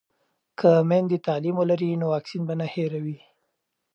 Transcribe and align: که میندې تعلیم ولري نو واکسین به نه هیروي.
که 0.59 0.69
میندې 0.89 1.17
تعلیم 1.27 1.55
ولري 1.57 1.89
نو 2.01 2.05
واکسین 2.13 2.41
به 2.47 2.53
نه 2.59 2.65
هیروي. 2.73 3.17